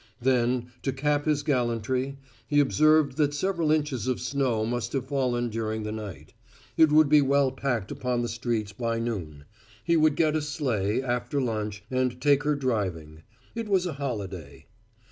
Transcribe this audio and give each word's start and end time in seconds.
Then, 0.19 0.71
to 0.81 0.91
cap 0.91 1.25
his 1.25 1.43
gallantry, 1.43 2.17
he 2.47 2.59
observed 2.59 3.17
that 3.17 3.35
several 3.35 3.71
inches 3.71 4.07
of 4.07 4.19
snow 4.19 4.65
must 4.65 4.93
have 4.93 5.05
fallen 5.05 5.49
during 5.49 5.83
the 5.83 5.91
night; 5.91 6.33
it 6.75 6.91
would 6.91 7.07
be 7.07 7.21
well 7.21 7.51
packed 7.51 7.91
upon 7.91 8.23
the 8.23 8.27
streets 8.27 8.73
by 8.73 8.97
noon; 8.97 9.45
he 9.83 9.95
would 9.95 10.15
get 10.15 10.35
a 10.35 10.41
sleigh, 10.41 11.03
after 11.03 11.39
lunch, 11.39 11.83
and 11.91 12.19
take 12.19 12.41
her 12.45 12.55
driving. 12.55 13.21
It 13.53 13.69
was 13.69 13.85
a 13.85 13.93
holiday. 13.93 14.65